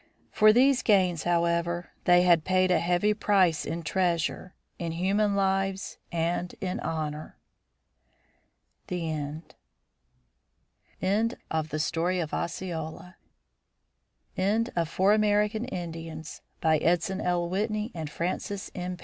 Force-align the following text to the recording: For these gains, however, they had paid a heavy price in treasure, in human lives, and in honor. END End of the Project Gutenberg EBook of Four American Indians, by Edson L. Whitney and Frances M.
For 0.31 0.51
these 0.51 0.81
gains, 0.81 1.25
however, 1.25 1.91
they 2.05 2.23
had 2.23 2.43
paid 2.43 2.71
a 2.71 2.79
heavy 2.79 3.13
price 3.13 3.65
in 3.65 3.83
treasure, 3.83 4.55
in 4.79 4.93
human 4.93 5.35
lives, 5.35 5.99
and 6.11 6.55
in 6.59 6.79
honor. 6.79 7.37
END 8.89 9.53
End 11.03 11.37
of 11.51 11.69
the 11.69 11.77
Project 11.77 12.31
Gutenberg 12.31 13.13
EBook 14.35 14.71
of 14.75 14.89
Four 14.89 15.13
American 15.13 15.65
Indians, 15.65 16.41
by 16.61 16.79
Edson 16.79 17.21
L. 17.21 17.47
Whitney 17.47 17.91
and 17.93 18.09
Frances 18.09 18.71
M. 18.73 18.97